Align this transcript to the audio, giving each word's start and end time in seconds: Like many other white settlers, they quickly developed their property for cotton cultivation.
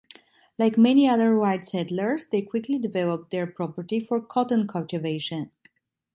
Like 0.57 0.79
many 0.79 1.07
other 1.07 1.37
white 1.37 1.63
settlers, 1.63 2.25
they 2.25 2.41
quickly 2.41 2.79
developed 2.79 3.29
their 3.29 3.45
property 3.45 3.99
for 3.99 4.19
cotton 4.19 4.65
cultivation. 4.67 5.51